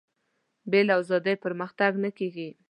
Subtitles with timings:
[0.69, 2.49] بې له ازادي پرمختګ نه کېږي.